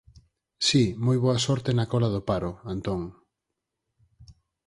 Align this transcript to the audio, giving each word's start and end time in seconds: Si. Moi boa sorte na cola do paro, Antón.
Si. 0.67 0.83
Moi 1.05 1.17
boa 1.23 1.39
sorte 1.47 1.69
na 1.73 1.85
cola 1.91 2.09
do 2.15 2.21
paro, 2.29 2.51
Antón. 2.73 3.01